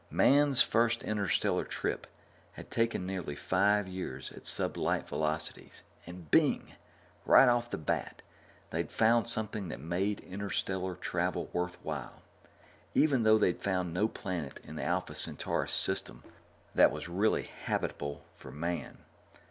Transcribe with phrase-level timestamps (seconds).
[0.09, 2.07] Man's first interstellar trip
[2.53, 6.73] had taken nearly five years at sublight velocities, and bing!
[7.23, 8.23] right off the bat,
[8.71, 12.23] they'd found something that made interstellar travel worthwhile,
[12.95, 16.23] even though they'd found no planet in the Alpha Centaurus system
[16.73, 19.03] that was really habitable for man.